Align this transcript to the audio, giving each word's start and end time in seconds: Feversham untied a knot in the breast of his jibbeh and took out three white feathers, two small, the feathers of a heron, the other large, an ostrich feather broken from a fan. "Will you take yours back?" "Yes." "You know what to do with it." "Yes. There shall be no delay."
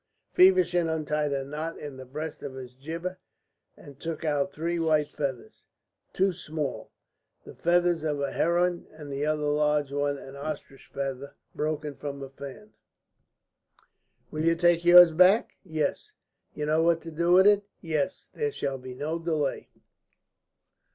Feversham 0.33 0.89
untied 0.89 1.31
a 1.31 1.43
knot 1.43 1.77
in 1.77 1.95
the 1.95 2.07
breast 2.07 2.41
of 2.41 2.55
his 2.55 2.73
jibbeh 2.73 3.17
and 3.77 3.99
took 3.99 4.25
out 4.25 4.51
three 4.51 4.79
white 4.79 5.09
feathers, 5.09 5.65
two 6.11 6.31
small, 6.33 6.89
the 7.45 7.53
feathers 7.53 8.03
of 8.03 8.19
a 8.19 8.31
heron, 8.31 8.87
the 9.11 9.27
other 9.27 9.43
large, 9.43 9.91
an 9.91 10.35
ostrich 10.35 10.87
feather 10.87 11.35
broken 11.53 11.93
from 11.95 12.23
a 12.23 12.29
fan. 12.31 12.71
"Will 14.31 14.43
you 14.43 14.55
take 14.55 14.83
yours 14.83 15.11
back?" 15.11 15.57
"Yes." 15.63 16.13
"You 16.55 16.65
know 16.65 16.81
what 16.81 17.01
to 17.01 17.11
do 17.11 17.33
with 17.33 17.45
it." 17.45 17.63
"Yes. 17.79 18.29
There 18.33 18.51
shall 18.51 18.79
be 18.79 18.95
no 18.95 19.19
delay." 19.19 19.69